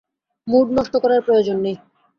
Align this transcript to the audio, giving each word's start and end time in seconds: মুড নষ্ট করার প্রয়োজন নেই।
মুড 0.47 0.67
নষ্ট 0.77 0.93
করার 1.03 1.21
প্রয়োজন 1.21 1.57
নেই। 1.65 1.75